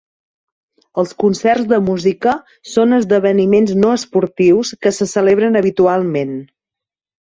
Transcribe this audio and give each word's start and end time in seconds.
Els 1.01 1.11
concerts 1.23 1.67
de 1.73 1.79
música 1.91 2.35
són 2.73 2.97
esdeveniments 2.99 3.79
no 3.85 3.95
esportius 4.01 4.77
que 4.85 4.97
se 5.01 5.13
celebren 5.17 5.65
habitualment. 5.65 6.39